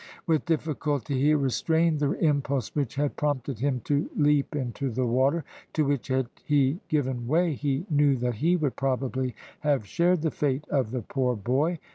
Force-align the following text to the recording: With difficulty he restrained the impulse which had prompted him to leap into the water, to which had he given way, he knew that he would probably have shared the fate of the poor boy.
With 0.25 0.45
difficulty 0.45 1.21
he 1.21 1.35
restrained 1.35 1.99
the 1.99 2.13
impulse 2.13 2.73
which 2.75 2.95
had 2.95 3.15
prompted 3.17 3.59
him 3.59 3.81
to 3.81 4.09
leap 4.17 4.55
into 4.55 4.89
the 4.89 5.05
water, 5.05 5.45
to 5.73 5.85
which 5.85 6.07
had 6.07 6.25
he 6.43 6.79
given 6.87 7.27
way, 7.27 7.53
he 7.53 7.85
knew 7.87 8.15
that 8.15 8.33
he 8.37 8.55
would 8.55 8.75
probably 8.75 9.35
have 9.59 9.85
shared 9.85 10.23
the 10.23 10.31
fate 10.31 10.67
of 10.69 10.89
the 10.89 11.03
poor 11.03 11.35
boy. 11.35 11.77